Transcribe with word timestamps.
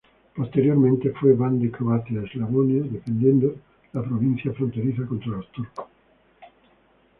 Posteriormente, 0.35 1.11
fue 1.11 1.33
Ban 1.35 1.59
de 1.59 1.69
Croacia-Eslavonia, 1.69 2.81
defendiendo 2.89 3.55
la 3.93 4.01
provincia 4.01 4.51
fronteriza 4.51 5.05
contra 5.05 5.27
los 5.29 5.51
turcos. 5.51 5.85